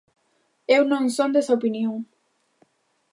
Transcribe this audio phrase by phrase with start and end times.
[0.75, 1.95] Eu non son desa opinión.